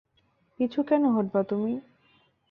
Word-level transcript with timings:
পিছু 0.59 0.79
কেন 0.83 1.03
হটবা 1.07 1.41
তুমি? 1.43 1.73